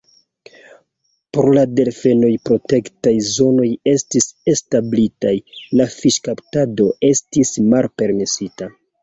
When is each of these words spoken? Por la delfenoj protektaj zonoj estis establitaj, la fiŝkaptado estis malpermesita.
Por 1.37 1.47
la 1.57 1.65
delfenoj 1.79 2.31
protektaj 2.49 3.13
zonoj 3.33 3.67
estis 3.93 4.27
establitaj, 4.55 5.35
la 5.83 5.89
fiŝkaptado 5.99 6.91
estis 7.13 7.55
malpermesita. 7.71 8.73